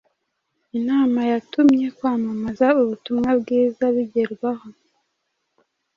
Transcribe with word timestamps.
Imana 0.79 1.19
yatumye 1.31 1.85
kwamamaza 1.97 2.67
ubutumwa 2.81 3.29
bwiza 3.41 3.83
bigerwaho 3.95 4.67